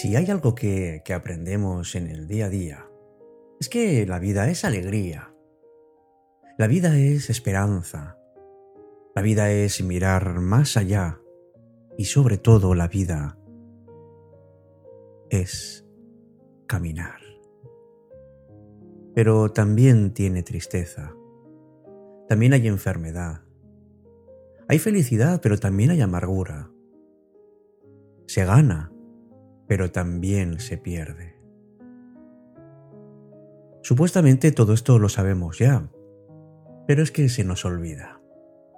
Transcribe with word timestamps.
Si 0.00 0.16
hay 0.16 0.30
algo 0.30 0.54
que, 0.54 1.02
aprendemos 1.14 1.94
en 1.94 2.06
el 2.06 2.26
día 2.26 2.46
a 2.46 2.48
día, 2.48 2.86
es 3.60 3.68
que 3.68 4.06
la 4.06 4.18
vida 4.18 4.48
es 4.48 4.64
alegría. 4.64 5.34
La 6.60 6.66
vida 6.66 6.98
es 6.98 7.30
esperanza. 7.30 8.18
La 9.14 9.22
vida 9.22 9.50
es 9.50 9.82
mirar 9.82 10.40
más 10.40 10.76
allá. 10.76 11.18
Y 11.96 12.04
sobre 12.04 12.36
todo 12.36 12.74
la 12.74 12.86
vida 12.86 13.38
es 15.30 15.88
caminar. 16.66 17.18
Pero 19.14 19.52
también 19.52 20.12
tiene 20.12 20.42
tristeza. 20.42 21.16
También 22.28 22.52
hay 22.52 22.68
enfermedad. 22.68 23.40
Hay 24.68 24.78
felicidad, 24.78 25.40
pero 25.42 25.56
también 25.56 25.88
hay 25.88 26.02
amargura. 26.02 26.70
Se 28.26 28.44
gana, 28.44 28.92
pero 29.66 29.90
también 29.90 30.60
se 30.60 30.76
pierde. 30.76 31.40
Supuestamente 33.82 34.52
todo 34.52 34.74
esto 34.74 34.98
lo 34.98 35.08
sabemos 35.08 35.58
ya, 35.58 35.90
pero 36.90 37.04
es 37.04 37.12
que 37.12 37.28
se 37.28 37.44
nos 37.44 37.64
olvida, 37.64 38.20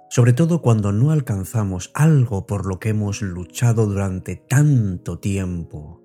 sobre 0.07 0.33
todo 0.33 0.61
cuando 0.61 0.91
no 0.91 1.09
alcanzamos 1.09 1.89
algo 1.95 2.45
por 2.45 2.67
lo 2.67 2.79
que 2.79 2.89
hemos 2.89 3.23
luchado 3.23 3.87
durante 3.87 4.35
tanto 4.35 5.17
tiempo, 5.17 5.99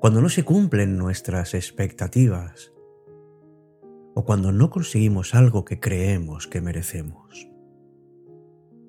cuando 0.00 0.20
no 0.20 0.28
se 0.28 0.44
cumplen 0.44 0.98
nuestras 0.98 1.54
expectativas 1.54 2.74
o 4.14 4.26
cuando 4.26 4.52
no 4.52 4.68
conseguimos 4.68 5.34
algo 5.34 5.64
que 5.64 5.80
creemos 5.80 6.46
que 6.46 6.60
merecemos. 6.60 7.48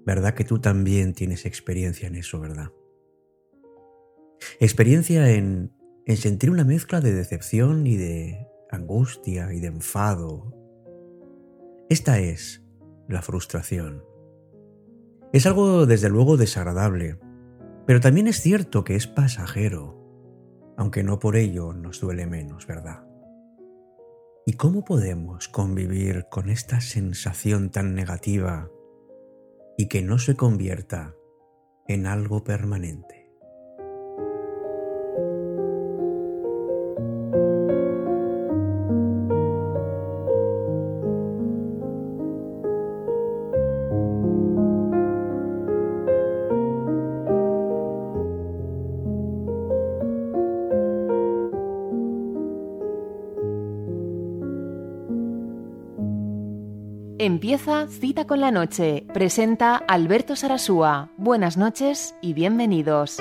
¿Verdad 0.05 0.33
que 0.33 0.43
tú 0.43 0.59
también 0.59 1.13
tienes 1.13 1.45
experiencia 1.45 2.09
en 2.09 2.15
eso, 2.15 2.41
verdad? 2.41 2.73
Experiencia 4.59 5.31
en, 5.31 5.71
en 6.05 6.17
sentir 6.17 6.49
una 6.49 6.65
mezcla 6.65 6.99
de 6.99 7.13
decepción 7.13 7.87
y 7.87 7.95
de 7.95 8.45
angustia 8.71 9.53
y 9.53 9.61
de 9.61 9.67
enfado. 9.67 10.56
Esta 11.89 12.19
es 12.19 12.65
la 13.07 13.21
frustración. 13.21 14.03
Es 15.31 15.45
algo 15.45 15.85
desde 15.85 16.09
luego 16.09 16.35
desagradable, 16.35 17.17
pero 17.85 18.01
también 18.01 18.27
es 18.27 18.41
cierto 18.41 18.83
que 18.83 18.95
es 18.95 19.07
pasajero, 19.07 19.95
aunque 20.75 21.03
no 21.03 21.19
por 21.19 21.37
ello 21.37 21.71
nos 21.71 22.01
duele 22.01 22.27
menos, 22.27 22.67
¿verdad? 22.67 23.07
¿Y 24.45 24.53
cómo 24.53 24.83
podemos 24.83 25.47
convivir 25.47 26.25
con 26.29 26.49
esta 26.49 26.81
sensación 26.81 27.69
tan 27.69 27.95
negativa 27.95 28.69
y 29.77 29.87
que 29.87 30.01
no 30.01 30.19
se 30.19 30.35
convierta 30.35 31.15
en 31.87 32.05
algo 32.05 32.43
permanente? 32.43 33.16
Empieza 57.27 57.87
Cita 57.89 58.25
con 58.25 58.39
la 58.39 58.51
Noche. 58.51 59.05
Presenta 59.13 59.75
Alberto 59.75 60.37
Sarasúa. 60.37 61.11
Buenas 61.17 61.57
noches 61.57 62.15
y 62.21 62.31
bienvenidos. 62.31 63.17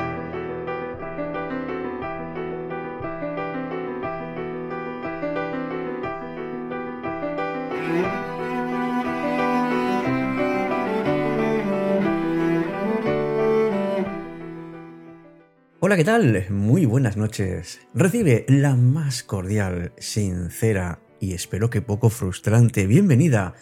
Hola, 15.80 15.96
¿qué 15.96 16.04
tal? 16.04 16.46
Muy 16.50 16.86
buenas 16.86 17.16
noches. 17.16 17.80
Recibe 17.92 18.46
la 18.46 18.76
más 18.76 19.24
cordial, 19.24 19.90
sincera 19.98 21.00
y 21.18 21.32
espero 21.32 21.70
que 21.70 21.82
poco 21.82 22.08
frustrante 22.08 22.86
bienvenida 22.86 23.54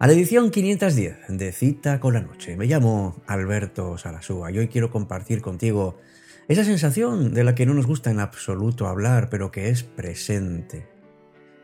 a 0.00 0.06
la 0.06 0.12
edición 0.12 0.52
510 0.52 1.26
de 1.28 1.50
Cita 1.50 1.98
con 1.98 2.14
la 2.14 2.20
Noche. 2.20 2.56
Me 2.56 2.66
llamo 2.66 3.20
Alberto 3.26 3.98
Sarasúa 3.98 4.52
y 4.52 4.58
hoy 4.58 4.68
quiero 4.68 4.92
compartir 4.92 5.42
contigo 5.42 5.98
esa 6.46 6.62
sensación 6.62 7.34
de 7.34 7.42
la 7.42 7.56
que 7.56 7.66
no 7.66 7.74
nos 7.74 7.88
gusta 7.88 8.12
en 8.12 8.20
absoluto 8.20 8.86
hablar, 8.86 9.28
pero 9.28 9.50
que 9.50 9.70
es 9.70 9.82
presente. 9.82 10.88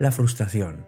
La 0.01 0.11
frustración. 0.11 0.85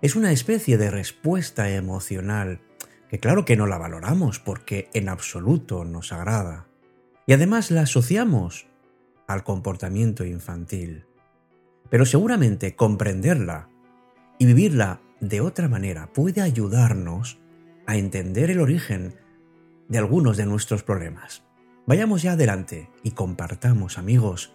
Es 0.00 0.16
una 0.16 0.32
especie 0.32 0.78
de 0.78 0.90
respuesta 0.90 1.68
emocional 1.68 2.62
que 3.10 3.18
claro 3.18 3.44
que 3.44 3.56
no 3.56 3.66
la 3.66 3.76
valoramos 3.76 4.38
porque 4.38 4.88
en 4.94 5.10
absoluto 5.10 5.84
nos 5.84 6.10
agrada. 6.12 6.68
Y 7.26 7.34
además 7.34 7.70
la 7.70 7.82
asociamos 7.82 8.66
al 9.26 9.44
comportamiento 9.44 10.24
infantil. 10.24 11.04
Pero 11.90 12.06
seguramente 12.06 12.76
comprenderla 12.76 13.68
y 14.38 14.46
vivirla 14.46 15.02
de 15.20 15.40
otra 15.40 15.68
manera 15.68 16.12
puede 16.12 16.40
ayudarnos 16.40 17.40
a 17.86 17.96
entender 17.96 18.50
el 18.50 18.60
origen 18.60 19.14
de 19.88 19.98
algunos 19.98 20.36
de 20.36 20.46
nuestros 20.46 20.82
problemas. 20.82 21.44
Vayamos 21.86 22.22
ya 22.22 22.32
adelante 22.32 22.90
y 23.02 23.12
compartamos, 23.12 23.96
amigos, 23.96 24.54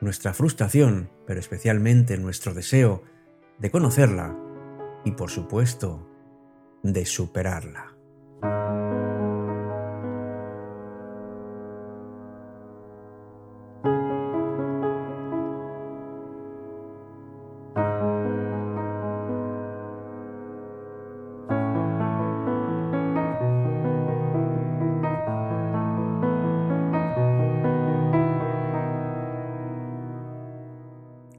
nuestra 0.00 0.34
frustración, 0.34 1.10
pero 1.26 1.40
especialmente 1.40 2.18
nuestro 2.18 2.54
deseo 2.54 3.02
de 3.58 3.70
conocerla 3.70 4.36
y, 5.04 5.12
por 5.12 5.30
supuesto, 5.30 6.08
de 6.82 7.06
superarla. 7.06 7.97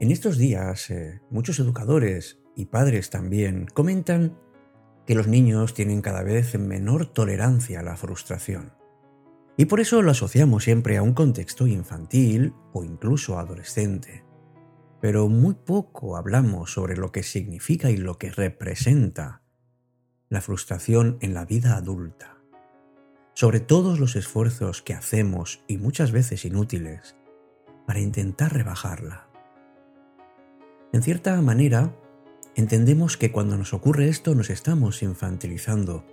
En 0.09 0.13
estos 0.13 0.39
días, 0.39 0.89
eh, 0.89 1.21
muchos 1.29 1.59
educadores 1.59 2.39
y 2.55 2.65
padres 2.65 3.11
también 3.11 3.67
comentan 3.71 4.39
que 5.05 5.13
los 5.13 5.27
niños 5.27 5.75
tienen 5.75 6.01
cada 6.01 6.23
vez 6.23 6.57
menor 6.57 7.05
tolerancia 7.05 7.81
a 7.81 7.83
la 7.83 7.95
frustración. 7.95 8.73
Y 9.55 9.65
por 9.65 9.79
eso 9.79 10.01
lo 10.01 10.09
asociamos 10.09 10.63
siempre 10.63 10.97
a 10.97 11.03
un 11.03 11.13
contexto 11.13 11.67
infantil 11.67 12.55
o 12.73 12.83
incluso 12.83 13.37
adolescente. 13.37 14.25
Pero 14.99 15.29
muy 15.29 15.53
poco 15.53 16.17
hablamos 16.17 16.73
sobre 16.73 16.97
lo 16.97 17.11
que 17.11 17.21
significa 17.21 17.91
y 17.91 17.97
lo 17.97 18.17
que 18.17 18.31
representa 18.31 19.43
la 20.27 20.41
frustración 20.41 21.19
en 21.21 21.35
la 21.35 21.45
vida 21.45 21.75
adulta. 21.75 22.41
Sobre 23.35 23.59
todos 23.59 23.99
los 23.99 24.15
esfuerzos 24.15 24.81
que 24.81 24.95
hacemos 24.95 25.63
y 25.67 25.77
muchas 25.77 26.11
veces 26.11 26.45
inútiles 26.45 27.15
para 27.85 27.99
intentar 27.99 28.55
rebajarla. 28.55 29.28
En 30.91 31.03
cierta 31.03 31.39
manera, 31.41 31.95
entendemos 32.55 33.15
que 33.15 33.31
cuando 33.31 33.57
nos 33.57 33.73
ocurre 33.73 34.09
esto 34.09 34.33
nos 34.33 34.49
estamos 34.49 35.03
infantilizando, 35.03 36.03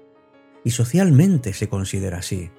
y 0.64 0.72
socialmente 0.72 1.54
se 1.54 1.68
considera 1.68 2.18
así, 2.18 2.50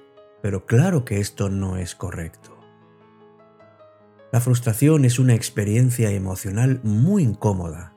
pero 0.42 0.66
claro 0.66 1.04
que 1.04 1.20
esto 1.20 1.48
no 1.48 1.76
es 1.76 1.94
correcto. 1.94 2.58
La 4.32 4.40
frustración 4.40 5.04
es 5.04 5.18
una 5.18 5.34
experiencia 5.34 6.10
emocional 6.10 6.80
muy 6.82 7.22
incómoda 7.22 7.94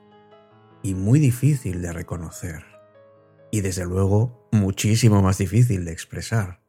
y 0.82 0.94
muy 0.94 1.18
difícil 1.18 1.82
de 1.82 1.92
reconocer, 1.92 2.64
y 3.50 3.60
desde 3.60 3.84
luego 3.84 4.48
muchísimo 4.52 5.20
más 5.20 5.38
difícil 5.38 5.84
de 5.84 5.92
expresar. 5.92 6.62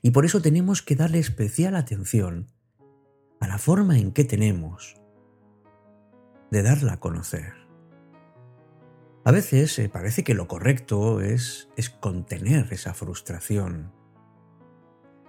Y 0.00 0.10
por 0.10 0.24
eso 0.24 0.40
tenemos 0.40 0.80
que 0.80 0.96
darle 0.96 1.18
especial 1.18 1.76
atención 1.76 2.46
a 3.38 3.48
la 3.48 3.58
forma 3.58 3.98
en 3.98 4.12
que 4.12 4.24
tenemos 4.24 4.96
de 6.50 6.62
darla 6.62 6.94
a 6.94 7.00
conocer. 7.00 7.54
A 9.24 9.32
veces 9.32 9.78
eh, 9.78 9.88
parece 9.88 10.22
que 10.22 10.34
lo 10.34 10.46
correcto 10.46 11.20
es, 11.20 11.68
es 11.76 11.90
contener 11.90 12.68
esa 12.70 12.94
frustración, 12.94 13.92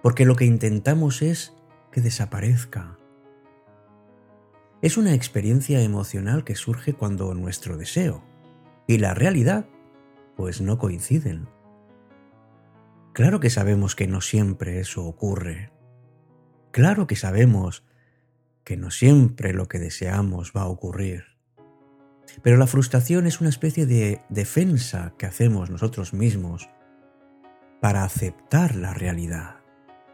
porque 0.02 0.24
lo 0.24 0.36
que 0.36 0.44
intentamos 0.44 1.22
es 1.22 1.54
que 1.90 2.00
desaparezca. 2.00 2.96
Es 4.80 4.96
una 4.96 5.14
experiencia 5.14 5.82
emocional 5.82 6.44
que 6.44 6.54
surge 6.54 6.92
cuando 6.92 7.34
nuestro 7.34 7.76
deseo 7.76 8.22
y 8.86 8.98
la 8.98 9.14
realidad 9.14 9.66
pues 10.36 10.60
no 10.60 10.78
coinciden. 10.78 11.48
Claro 13.12 13.40
que 13.40 13.50
sabemos 13.50 13.96
que 13.96 14.06
no 14.06 14.20
siempre 14.20 14.78
eso 14.78 15.04
ocurre. 15.04 15.72
Claro 16.70 17.08
que 17.08 17.16
sabemos 17.16 17.84
que 18.68 18.76
no 18.76 18.90
siempre 18.90 19.54
lo 19.54 19.66
que 19.66 19.78
deseamos 19.78 20.52
va 20.54 20.60
a 20.60 20.68
ocurrir. 20.68 21.24
Pero 22.42 22.58
la 22.58 22.66
frustración 22.66 23.26
es 23.26 23.40
una 23.40 23.48
especie 23.48 23.86
de 23.86 24.20
defensa 24.28 25.14
que 25.16 25.24
hacemos 25.24 25.70
nosotros 25.70 26.12
mismos 26.12 26.68
para 27.80 28.04
aceptar 28.04 28.76
la 28.76 28.92
realidad, 28.92 29.60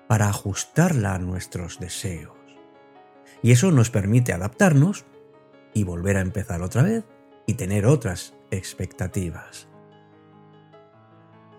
para 0.06 0.28
ajustarla 0.28 1.16
a 1.16 1.18
nuestros 1.18 1.80
deseos. 1.80 2.36
Y 3.42 3.50
eso 3.50 3.72
nos 3.72 3.90
permite 3.90 4.32
adaptarnos 4.32 5.04
y 5.72 5.82
volver 5.82 6.16
a 6.16 6.20
empezar 6.20 6.62
otra 6.62 6.84
vez 6.84 7.04
y 7.48 7.54
tener 7.54 7.86
otras 7.86 8.34
expectativas. 8.52 9.66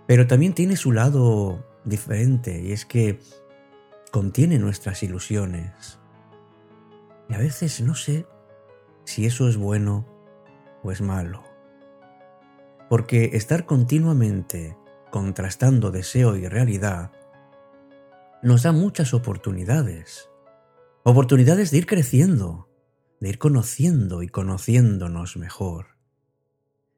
Pero 0.07 0.27
también 0.27 0.53
tiene 0.53 0.77
su 0.77 0.93
lado 0.93 1.67
diferente 1.83 2.61
y 2.61 2.71
es 2.71 2.85
que 2.85 3.19
contiene 4.13 4.59
nuestras 4.59 5.03
ilusiones. 5.03 5.99
Y 7.29 7.33
a 7.33 7.37
veces 7.37 7.81
no 7.81 7.95
sé 7.95 8.25
si 9.03 9.25
eso 9.25 9.47
es 9.47 9.57
bueno 9.57 10.05
o 10.83 10.91
es 10.91 11.01
malo. 11.01 11.43
Porque 12.89 13.31
estar 13.33 13.65
continuamente 13.65 14.77
contrastando 15.11 15.91
deseo 15.91 16.35
y 16.35 16.47
realidad 16.47 17.11
nos 18.43 18.63
da 18.63 18.71
muchas 18.71 19.13
oportunidades. 19.13 20.29
Oportunidades 21.03 21.71
de 21.71 21.77
ir 21.77 21.85
creciendo, 21.85 22.69
de 23.19 23.29
ir 23.29 23.39
conociendo 23.39 24.21
y 24.21 24.27
conociéndonos 24.27 25.37
mejor. 25.37 25.95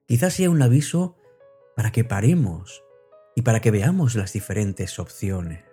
Quizás 0.08 0.34
sea 0.34 0.50
un 0.50 0.62
aviso 0.62 1.16
para 1.76 1.92
que 1.92 2.04
paremos 2.04 2.84
y 3.36 3.44
para 3.44 3.60
que 3.62 3.72
veamos 3.72 4.16
las 4.16 4.34
diferentes 4.34 5.00
opciones. 5.00 5.64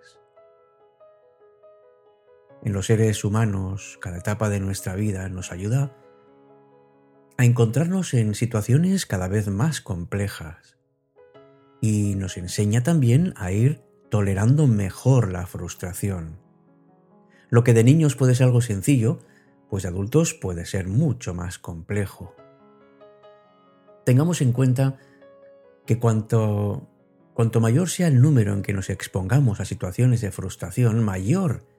En 2.65 2.73
los 2.73 2.87
seres 2.87 3.25
humanos, 3.25 3.99
cada 4.01 4.17
etapa 4.17 4.49
de 4.49 4.59
nuestra 4.59 4.95
vida 4.95 5.29
nos 5.29 5.53
ayuda 5.53 5.95
a 7.37 7.45
encontrarnos 7.45 8.15
en 8.15 8.35
situaciones 8.35 9.05
cada 9.05 9.29
vez 9.29 9.49
más 9.49 9.83
complejas 9.83 10.79
y 11.83 12.15
nos 12.15 12.39
enseña 12.39 12.83
también 12.83 13.35
a 13.37 13.53
ir 13.53 13.83
tolerando 14.09 14.67
mejor 14.67 15.31
la 15.31 15.47
frustración. 15.47 16.39
Lo 17.51 17.65
que 17.65 17.75
de 17.75 17.85
niños 17.85 18.17
puede 18.17 18.35
ser 18.35 18.47
algo 18.47 18.63
sencillo, 18.63 19.19
pues 19.69 19.83
de 19.83 19.91
adultos 19.91 20.33
puede 20.33 20.65
ser 20.65 20.89
mucho 20.89 21.35
más 21.35 21.59
complejo. 21.59 22.35
Tengamos 24.07 24.41
en 24.41 24.53
cuenta 24.53 24.97
que 25.85 25.99
cuanto, 25.99 26.89
cuanto 27.35 27.61
mayor 27.61 27.91
sea 27.91 28.07
el 28.07 28.23
número 28.23 28.55
en 28.55 28.63
que 28.63 28.73
nos 28.73 28.89
expongamos 28.89 29.61
a 29.61 29.67
situaciones 29.67 30.23
de 30.23 30.33
frustración, 30.33 31.05
mayor 31.05 31.74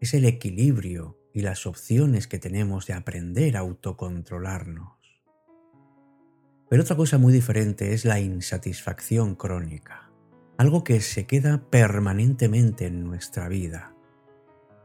es 0.00 0.14
el 0.14 0.24
equilibrio 0.24 1.18
y 1.32 1.40
las 1.40 1.66
opciones 1.66 2.26
que 2.26 2.38
tenemos 2.38 2.86
de 2.86 2.94
aprender 2.94 3.56
a 3.56 3.60
autocontrolarnos. 3.60 4.92
Pero 6.68 6.82
otra 6.82 6.96
cosa 6.96 7.18
muy 7.18 7.32
diferente 7.32 7.92
es 7.92 8.04
la 8.04 8.20
insatisfacción 8.20 9.34
crónica 9.34 10.06
algo 10.58 10.84
que 10.84 11.00
se 11.00 11.26
queda 11.26 11.62
permanentemente 11.70 12.86
en 12.86 13.04
nuestra 13.04 13.48
vida 13.48 13.94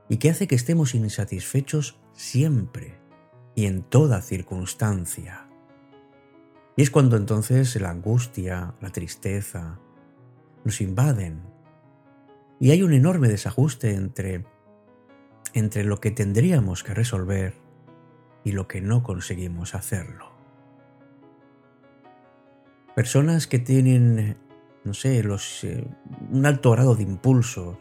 y 0.10 0.18
que 0.18 0.30
hace 0.30 0.48
que 0.48 0.56
estemos 0.56 0.94
insatisfechos 0.96 2.00
siempre 2.14 3.00
y 3.56 3.66
en 3.66 3.84
toda 3.84 4.22
circunstancia. 4.22 5.48
Y 6.76 6.82
es 6.82 6.92
cuando 6.92 7.16
entonces 7.16 7.80
la 7.80 7.90
angustia, 7.90 8.76
la 8.82 8.90
tristeza, 8.90 9.80
nos 10.66 10.82
invaden 10.82 11.42
y 12.60 12.72
hay 12.72 12.84
un 12.84 12.94
enorme 12.94 13.30
desajuste 13.30 13.96
entre, 13.96 14.46
entre 15.54 15.84
lo 15.84 16.00
que 16.00 16.12
tendríamos 16.12 16.84
que 16.84 16.94
resolver 16.94 17.56
y 18.44 18.52
lo 18.54 18.68
que 18.68 18.82
no 18.82 19.04
conseguimos 19.04 19.76
hacerlo. 19.76 20.32
Personas 22.96 23.48
que 23.48 23.60
tienen 23.60 24.38
no 24.84 24.94
sé, 24.94 25.24
los, 25.24 25.64
eh, 25.64 25.86
un 26.32 26.46
alto 26.46 26.72
grado 26.72 26.96
de 26.96 27.04
impulso, 27.04 27.78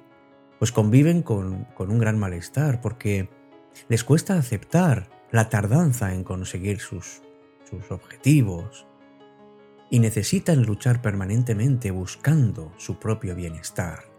pues 0.59 0.73
conviven 0.73 1.23
con, 1.23 1.65
con 1.75 1.91
un 1.91 1.99
gran 1.99 2.19
malestar 2.19 2.81
porque 2.81 3.31
les 3.89 4.05
cuesta 4.05 4.37
aceptar 4.37 5.09
la 5.31 5.49
tardanza 5.49 6.15
en 6.15 6.25
conseguir 6.25 6.81
sus, 6.81 7.23
sus 7.69 7.91
objetivos 7.91 8.87
y 9.89 10.01
necesitan 10.01 10.63
luchar 10.63 11.01
permanentemente 11.01 11.91
buscando 11.91 12.73
su 12.77 12.99
propio 12.99 13.35
bienestar. 13.35 14.10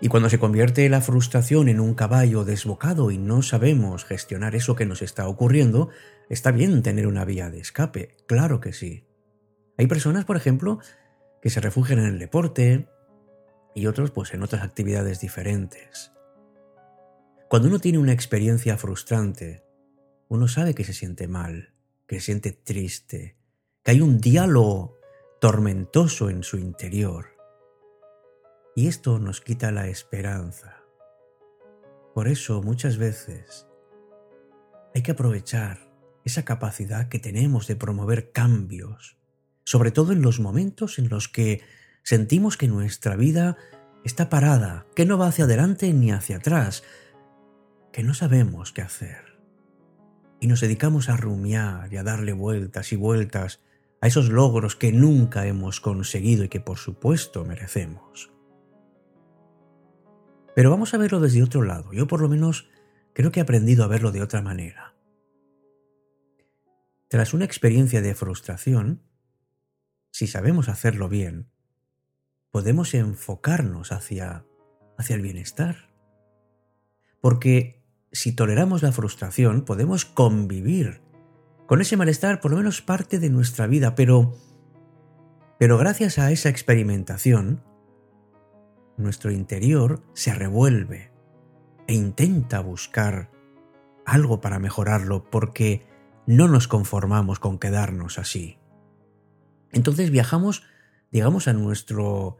Y 0.00 0.08
cuando 0.08 0.30
se 0.30 0.38
convierte 0.38 0.88
la 0.88 1.02
frustración 1.02 1.68
en 1.68 1.78
un 1.78 1.94
caballo 1.94 2.44
desbocado 2.44 3.10
y 3.10 3.18
no 3.18 3.42
sabemos 3.42 4.04
gestionar 4.04 4.54
eso 4.54 4.74
que 4.74 4.86
nos 4.86 5.02
está 5.02 5.28
ocurriendo, 5.28 5.90
está 6.30 6.52
bien 6.52 6.82
tener 6.82 7.06
una 7.06 7.26
vía 7.26 7.50
de 7.50 7.60
escape, 7.60 8.16
claro 8.26 8.60
que 8.60 8.72
sí. 8.72 9.04
Hay 9.76 9.86
personas, 9.86 10.24
por 10.24 10.36
ejemplo, 10.36 10.78
que 11.42 11.50
se 11.50 11.60
refugian 11.60 11.98
en 11.98 12.06
el 12.06 12.18
deporte 12.18 12.88
y 13.74 13.86
otros 13.86 14.10
pues 14.10 14.32
en 14.32 14.42
otras 14.42 14.62
actividades 14.62 15.20
diferentes. 15.20 16.12
Cuando 17.48 17.68
uno 17.68 17.78
tiene 17.78 17.98
una 17.98 18.12
experiencia 18.12 18.78
frustrante, 18.78 19.64
uno 20.28 20.48
sabe 20.48 20.74
que 20.74 20.84
se 20.84 20.92
siente 20.92 21.28
mal, 21.28 21.74
que 22.06 22.20
se 22.20 22.26
siente 22.26 22.52
triste, 22.52 23.36
que 23.82 23.90
hay 23.90 24.00
un 24.00 24.20
diálogo 24.20 24.96
tormentoso 25.40 26.30
en 26.30 26.42
su 26.42 26.58
interior. 26.58 27.39
Y 28.74 28.86
esto 28.86 29.18
nos 29.18 29.40
quita 29.40 29.72
la 29.72 29.88
esperanza. 29.88 30.82
Por 32.14 32.28
eso 32.28 32.62
muchas 32.62 32.96
veces 32.96 33.66
hay 34.94 35.02
que 35.02 35.12
aprovechar 35.12 35.90
esa 36.24 36.44
capacidad 36.44 37.08
que 37.08 37.18
tenemos 37.18 37.66
de 37.66 37.76
promover 37.76 38.32
cambios 38.32 39.20
sobre 39.70 39.92
todo 39.92 40.12
en 40.12 40.20
los 40.20 40.40
momentos 40.40 40.98
en 40.98 41.08
los 41.08 41.28
que 41.28 41.62
sentimos 42.02 42.56
que 42.56 42.66
nuestra 42.66 43.14
vida 43.14 43.56
está 44.04 44.28
parada, 44.28 44.84
que 44.96 45.06
no 45.06 45.16
va 45.16 45.28
hacia 45.28 45.44
adelante 45.44 45.92
ni 45.92 46.10
hacia 46.10 46.38
atrás, 46.38 46.82
que 47.92 48.02
no 48.02 48.12
sabemos 48.12 48.72
qué 48.72 48.82
hacer. 48.82 49.38
Y 50.40 50.48
nos 50.48 50.60
dedicamos 50.60 51.08
a 51.08 51.16
rumiar 51.16 51.92
y 51.92 51.98
a 51.98 52.02
darle 52.02 52.32
vueltas 52.32 52.92
y 52.92 52.96
vueltas 52.96 53.60
a 54.00 54.08
esos 54.08 54.28
logros 54.28 54.74
que 54.74 54.90
nunca 54.90 55.46
hemos 55.46 55.80
conseguido 55.80 56.42
y 56.42 56.48
que 56.48 56.58
por 56.58 56.78
supuesto 56.78 57.44
merecemos. 57.44 58.32
Pero 60.54 60.70
vamos 60.70 60.94
a 60.94 60.98
verlo 60.98 61.20
desde 61.20 61.42
otro 61.42 61.62
lado. 61.62 61.92
Yo 61.92 62.06
por 62.06 62.20
lo 62.20 62.28
menos 62.28 62.68
creo 63.12 63.32
que 63.32 63.40
he 63.40 63.42
aprendido 63.42 63.84
a 63.84 63.88
verlo 63.88 64.12
de 64.12 64.22
otra 64.22 64.42
manera. 64.42 64.94
Tras 67.08 67.34
una 67.34 67.44
experiencia 67.44 68.02
de 68.02 68.14
frustración, 68.14 69.02
si 70.12 70.26
sabemos 70.26 70.68
hacerlo 70.68 71.08
bien, 71.08 71.50
podemos 72.50 72.94
enfocarnos 72.94 73.92
hacia, 73.92 74.44
hacia 74.96 75.16
el 75.16 75.22
bienestar. 75.22 75.90
Porque 77.20 77.82
si 78.12 78.32
toleramos 78.32 78.82
la 78.82 78.92
frustración, 78.92 79.64
podemos 79.64 80.04
convivir 80.04 81.00
con 81.66 81.80
ese 81.80 81.96
malestar 81.96 82.40
por 82.40 82.50
lo 82.50 82.56
menos 82.56 82.82
parte 82.82 83.20
de 83.20 83.30
nuestra 83.30 83.66
vida, 83.68 83.94
pero, 83.94 84.36
pero 85.58 85.78
gracias 85.78 86.18
a 86.18 86.32
esa 86.32 86.48
experimentación, 86.48 87.62
nuestro 89.00 89.30
interior 89.30 90.02
se 90.14 90.34
revuelve 90.34 91.10
e 91.86 91.94
intenta 91.94 92.60
buscar 92.60 93.30
algo 94.04 94.40
para 94.40 94.58
mejorarlo 94.58 95.28
porque 95.30 95.86
no 96.26 96.48
nos 96.48 96.68
conformamos 96.68 97.40
con 97.40 97.58
quedarnos 97.58 98.18
así. 98.18 98.58
Entonces 99.72 100.10
viajamos, 100.10 100.62
digamos, 101.10 101.48
a 101.48 101.52
nuestro, 101.52 102.38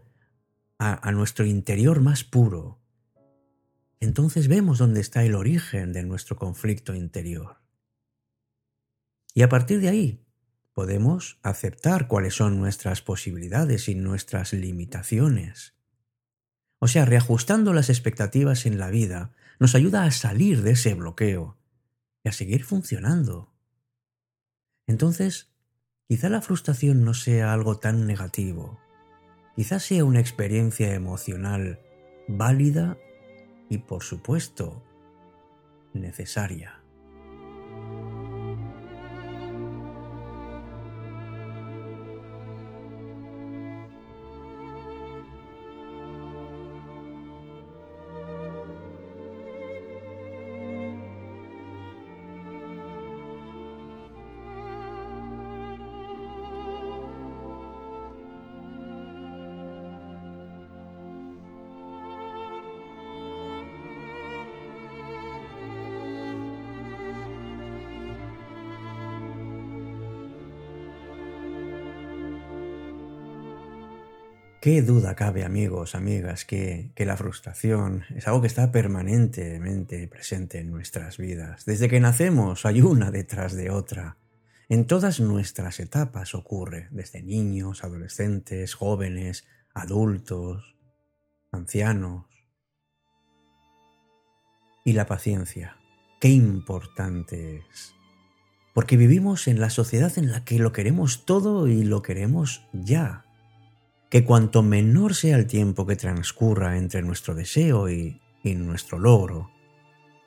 a, 0.79 1.13
nuestro 1.13 1.45
interior 1.45 2.01
más 2.01 2.25
puro. 2.25 2.81
Entonces 4.01 4.49
vemos 4.49 4.79
dónde 4.79 5.01
está 5.01 5.25
el 5.25 5.35
origen 5.35 5.93
de 5.93 6.03
nuestro 6.03 6.37
conflicto 6.37 6.95
interior. 6.95 7.61
Y 9.35 9.43
a 9.43 9.49
partir 9.49 9.81
de 9.81 9.89
ahí 9.89 10.27
podemos 10.73 11.39
aceptar 11.43 12.09
cuáles 12.09 12.35
son 12.35 12.59
nuestras 12.59 13.03
posibilidades 13.03 13.89
y 13.89 13.95
nuestras 13.95 14.53
limitaciones. 14.53 15.80
O 16.81 16.89
sea, 16.89 17.05
reajustando 17.05 17.73
las 17.73 17.89
expectativas 17.89 18.67
en 18.67 18.79
la 18.79 18.91
vida 18.91 19.33
nos 19.61 19.77
ayuda 19.77 20.03
a 20.05 20.11
salir 20.11 20.63
de 20.63 20.73
ese 20.73 20.95
bloqueo 20.95 21.57
y 22.25 22.29
a 22.29 22.33
seguir 22.33 22.65
funcionando. 22.65 23.53
Entonces, 24.89 25.51
Quizá 26.11 26.29
la 26.29 26.41
frustración 26.41 27.05
no 27.05 27.15
sea 27.15 27.53
algo 27.53 27.79
tan 27.79 28.05
negativo. 28.05 28.81
Quizá 29.55 29.79
sea 29.79 30.05
una 30.05 30.19
experiencia 30.19 30.93
emocional 30.93 31.79
válida 32.27 32.99
y, 33.69 33.79
por 33.79 34.03
supuesto, 34.03 34.83
necesaria. 35.95 36.80
Qué 74.61 74.83
duda 74.83 75.15
cabe, 75.15 75.47
amigos, 75.47 75.95
amigas, 75.95 76.45
que, 76.45 76.93
la 76.95 77.17
frustración 77.17 78.05
es 78.15 78.29
algo 78.29 78.43
que 78.43 78.47
está 78.47 78.71
permanentemente 78.71 80.07
presente 80.07 80.59
en 80.59 80.71
nuestras 80.71 81.17
vidas. 81.17 81.65
Desde 81.65 81.89
que 81.89 81.99
nacemos 81.99 82.67
hay 82.67 82.83
una 82.83 83.11
detrás 83.11 83.55
de 83.55 83.71
otra. 83.71 84.19
En 84.69 84.87
todas 84.87 85.19
nuestras 85.19 85.81
etapas 85.81 86.35
ocurre, 86.35 86.89
desde 86.91 87.23
niños, 87.23 87.85
adolescentes, 87.85 88.75
jóvenes, 88.75 89.47
adultos, 89.73 90.77
ancianos. 91.51 92.27
Y 94.85 94.93
la 94.93 95.07
paciencia, 95.07 95.79
qué 96.21 96.29
importante 96.29 97.65
es. 97.71 97.95
Porque 98.75 98.99
vivimos 98.99 99.49
en 99.49 99.59
la 99.59 99.71
sociedad 99.71 100.19
en 100.19 100.31
la 100.31 100.45
que 100.45 100.59
lo 100.59 100.73
queremos 100.73 101.25
todo 101.25 101.67
y 101.67 101.83
lo 101.83 102.03
queremos 102.03 102.69
ya 102.75 103.25
que 104.11 104.25
cuanto 104.25 104.63
menor 104.65 105.15
sea 105.15 105.37
el 105.37 105.47
tiempo 105.47 105.87
que 105.87 105.95
transcurra 105.95 106.77
entre 106.77 107.01
nuestro 107.03 107.35
deseo 107.35 107.89
y, 107.89 108.21
nuestro 108.43 108.99
logro, 108.99 109.51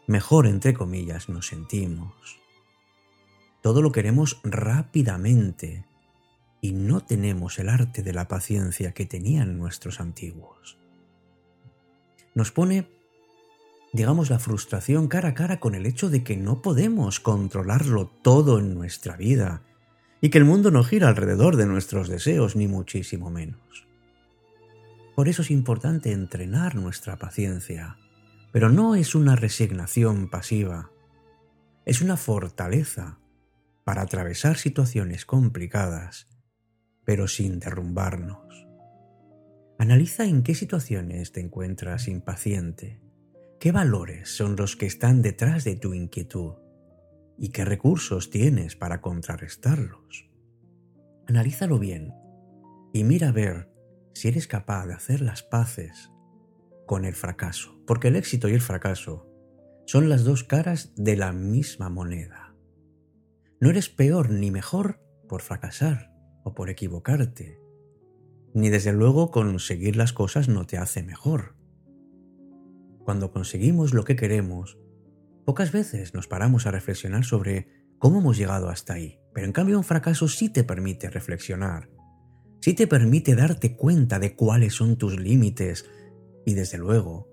mejor 0.08 0.48
entre 0.48 0.74
comillas 0.74 1.28
nos 1.28 1.48
sentimos. 1.48 2.40
Todo 3.62 3.82
lo 3.82 3.92
queremos 3.92 4.40
rápidamente 4.44 5.86
y 6.62 6.72
no 6.72 7.02
tenemos 7.02 7.60
el 7.60 7.68
arte 7.68 8.04
de 8.04 8.14
la 8.14 8.30
paciencia 8.30 8.94
que 8.94 9.06
tenían 9.06 9.58
nuestros 9.58 10.00
antiguos. 10.00 10.78
Nos 12.36 12.52
pone, 12.52 12.88
digamos, 13.92 14.30
la 14.30 14.40
frustración 14.40 15.08
cara 15.10 15.30
a 15.30 15.34
cara 15.34 15.60
con 15.60 15.76
el 15.76 15.86
hecho 15.86 16.10
de 16.10 16.24
que 16.24 16.38
no 16.38 16.62
podemos 16.62 17.20
controlarlo 17.20 18.08
todo 18.22 18.60
en 18.60 18.74
nuestra 18.76 19.18
vida 19.18 19.64
y 20.24 20.30
que 20.30 20.38
el 20.38 20.46
mundo 20.46 20.72
no 20.72 20.86
gira 20.86 21.10
alrededor 21.10 21.58
de 21.58 21.66
nuestros 21.66 22.08
deseos, 22.08 22.56
ni 22.56 22.70
muchísimo 22.70 23.30
menos. 23.30 23.86
Por 25.18 25.28
eso 25.28 25.42
es 25.42 25.52
importante 25.52 26.14
entrenar 26.14 26.76
nuestra 26.76 27.18
paciencia, 27.18 27.98
pero 28.54 28.70
no 28.70 28.96
es 28.96 29.16
una 29.16 29.36
resignación 29.36 30.30
pasiva, 30.30 30.92
es 31.86 32.02
una 32.02 32.16
fortaleza 32.16 33.20
para 33.84 34.04
atravesar 34.04 34.56
situaciones 34.58 35.26
complicadas, 35.26 36.30
pero 37.04 37.28
sin 37.28 37.60
derrumbarnos. 37.60 38.66
Analiza 39.78 40.24
en 40.24 40.44
qué 40.44 40.56
situaciones 40.56 41.34
te 41.34 41.42
encuentras 41.42 42.08
impaciente, 42.08 43.02
qué 43.60 43.74
valores 43.74 44.30
son 44.30 44.56
los 44.56 44.78
que 44.78 44.86
están 44.86 45.22
detrás 45.22 45.66
de 45.66 45.76
tu 45.76 45.94
inquietud 45.94 46.63
y 47.38 47.50
qué 47.50 47.66
recursos 47.66 48.30
tienes 48.30 48.76
para 48.76 49.02
contrarrestarlos. 49.02 50.30
Analízalo 51.28 51.80
bien 51.80 52.14
y 52.94 53.04
mira 53.04 53.30
a 53.30 53.32
ver 53.32 53.70
si 54.14 54.28
eres 54.28 54.48
capaz 54.48 54.86
de 54.86 54.94
hacer 54.94 55.22
las 55.22 55.44
paces 55.44 56.12
con 56.86 57.06
el 57.06 57.16
fracaso, 57.16 57.80
porque 57.88 58.10
el 58.10 58.16
éxito 58.16 58.50
y 58.50 58.54
el 58.54 58.62
fracaso 58.62 59.28
son 59.86 60.10
las 60.10 60.24
dos 60.24 60.44
caras 60.44 60.94
de 60.96 61.16
la 61.16 61.34
misma 61.34 61.90
moneda. 61.90 62.56
No 63.60 63.70
eres 63.70 63.90
peor 63.90 64.30
ni 64.30 64.52
mejor 64.52 65.02
por 65.28 65.42
fracasar 65.42 66.14
o 66.44 66.54
por 66.54 66.70
equivocarte, 66.70 67.60
ni 68.54 68.70
desde 68.70 68.94
luego 68.94 69.32
conseguir 69.32 69.96
las 69.96 70.14
cosas 70.14 70.48
no 70.48 70.66
te 70.68 70.78
hace 70.78 71.04
mejor. 71.04 71.56
Cuando 73.04 73.32
conseguimos 73.32 73.94
lo 73.94 74.04
que 74.04 74.16
queremos, 74.16 74.78
Pocas 75.46 75.74
veces 75.74 76.14
nos 76.14 76.28
paramos 76.28 76.66
a 76.66 76.72
reflexionar 76.72 77.26
sobre 77.26 77.68
cómo 78.00 78.20
hemos 78.20 78.38
llegado 78.38 78.70
hasta 78.70 78.94
ahí, 78.94 79.20
pero 79.34 79.46
en 79.46 79.52
cambio 79.52 79.78
un 79.78 79.84
fracaso 79.84 80.30
sí 80.30 80.48
te 80.48 80.64
permite 80.64 81.10
reflexionar, 81.10 81.90
sí 82.62 82.74
te 82.74 82.88
permite 82.88 83.36
darte 83.36 83.76
cuenta 83.76 84.20
de 84.20 84.36
cuáles 84.36 84.74
son 84.74 84.98
tus 84.98 85.20
límites 85.20 85.86
y 86.46 86.54
desde 86.54 86.78
luego 86.78 87.30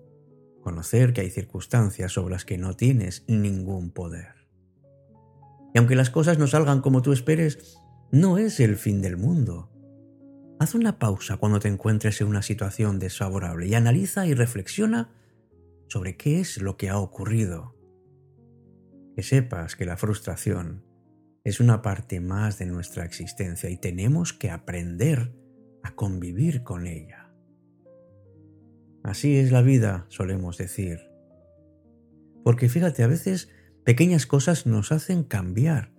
conocer 0.60 1.12
que 1.12 1.20
hay 1.20 1.30
circunstancias 1.30 2.12
sobre 2.12 2.32
las 2.32 2.44
que 2.44 2.58
no 2.58 2.74
tienes 2.74 3.24
ningún 3.28 3.92
poder. 3.92 4.48
Y 5.72 5.78
aunque 5.78 5.94
las 5.94 6.10
cosas 6.10 6.36
no 6.36 6.48
salgan 6.48 6.80
como 6.80 7.02
tú 7.02 7.12
esperes, 7.12 7.78
no 8.10 8.38
es 8.38 8.58
el 8.58 8.76
fin 8.76 9.02
del 9.02 9.16
mundo. 9.16 9.70
Haz 10.58 10.74
una 10.74 10.98
pausa 10.98 11.36
cuando 11.36 11.60
te 11.60 11.68
encuentres 11.68 12.20
en 12.20 12.26
una 12.26 12.42
situación 12.42 12.98
desfavorable 12.98 13.68
y 13.68 13.74
analiza 13.74 14.26
y 14.26 14.34
reflexiona 14.34 15.12
sobre 15.88 16.16
qué 16.16 16.40
es 16.40 16.60
lo 16.60 16.76
que 16.76 16.90
ha 16.90 16.98
ocurrido 16.98 17.79
sepas 19.22 19.76
que 19.76 19.84
la 19.84 19.96
frustración 19.96 20.84
es 21.44 21.60
una 21.60 21.82
parte 21.82 22.20
más 22.20 22.58
de 22.58 22.66
nuestra 22.66 23.04
existencia 23.04 23.70
y 23.70 23.76
tenemos 23.76 24.32
que 24.32 24.50
aprender 24.50 25.34
a 25.82 25.94
convivir 25.94 26.62
con 26.62 26.86
ella. 26.86 27.32
Así 29.02 29.36
es 29.36 29.50
la 29.50 29.62
vida, 29.62 30.06
solemos 30.08 30.58
decir. 30.58 31.00
Porque 32.44 32.68
fíjate, 32.68 33.02
a 33.02 33.06
veces 33.06 33.48
pequeñas 33.84 34.26
cosas 34.26 34.66
nos 34.66 34.92
hacen 34.92 35.24
cambiar. 35.24 35.92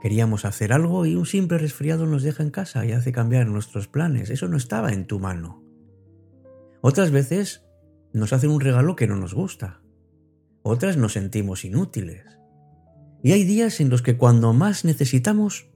Queríamos 0.00 0.44
hacer 0.44 0.72
algo 0.72 1.04
y 1.04 1.16
un 1.16 1.26
simple 1.26 1.58
resfriado 1.58 2.06
nos 2.06 2.22
deja 2.22 2.42
en 2.42 2.50
casa 2.50 2.86
y 2.86 2.92
hace 2.92 3.12
cambiar 3.12 3.48
nuestros 3.48 3.88
planes. 3.88 4.30
Eso 4.30 4.48
no 4.48 4.56
estaba 4.56 4.92
en 4.92 5.06
tu 5.06 5.18
mano. 5.18 5.62
Otras 6.80 7.10
veces 7.10 7.66
nos 8.12 8.32
hacen 8.32 8.50
un 8.50 8.60
regalo 8.60 8.96
que 8.96 9.06
no 9.06 9.16
nos 9.16 9.34
gusta 9.34 9.79
otras 10.62 10.96
nos 10.96 11.14
sentimos 11.14 11.64
inútiles. 11.64 12.24
Y 13.22 13.32
hay 13.32 13.44
días 13.44 13.80
en 13.80 13.90
los 13.90 14.02
que 14.02 14.16
cuando 14.16 14.52
más 14.52 14.84
necesitamos, 14.84 15.70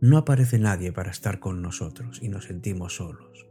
no 0.00 0.18
aparece 0.18 0.58
nadie 0.58 0.92
para 0.92 1.10
estar 1.10 1.40
con 1.40 1.62
nosotros 1.62 2.20
y 2.22 2.28
nos 2.28 2.44
sentimos 2.44 2.96
solos. 2.96 3.46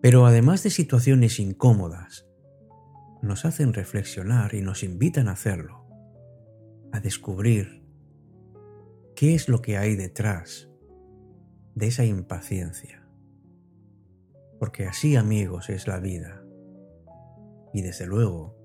Pero 0.00 0.26
además 0.26 0.62
de 0.62 0.70
situaciones 0.70 1.40
incómodas, 1.40 2.26
nos 3.22 3.44
hacen 3.44 3.72
reflexionar 3.72 4.54
y 4.54 4.60
nos 4.60 4.82
invitan 4.82 5.28
a 5.28 5.32
hacerlo, 5.32 5.86
a 6.92 7.00
descubrir 7.00 7.82
qué 9.16 9.34
es 9.34 9.48
lo 9.48 9.60
que 9.60 9.76
hay 9.76 9.96
detrás 9.96 10.70
de 11.74 11.88
esa 11.88 12.04
impaciencia. 12.04 13.08
Porque 14.58 14.86
así, 14.86 15.16
amigos, 15.16 15.70
es 15.70 15.86
la 15.86 15.98
vida. 15.98 16.44
Y 17.72 17.82
desde 17.82 18.06
luego, 18.06 18.57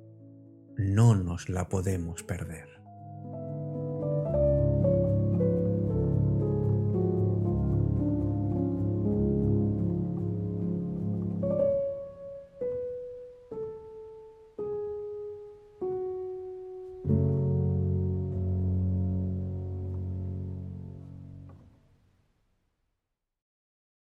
no 0.78 1.16
nos 1.16 1.50
la 1.50 1.70
podemos 1.70 2.24
perder. 2.24 2.83